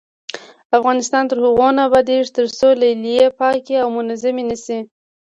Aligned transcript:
افغانستان 0.77 1.23
تر 1.29 1.37
هغو 1.45 1.67
نه 1.75 1.81
ابادیږي، 1.87 2.29
ترڅو 2.37 2.67
لیلیې 2.81 3.25
پاکې 3.39 3.73
او 3.83 3.87
منظمې 3.97 4.43
نشي. 4.49 4.79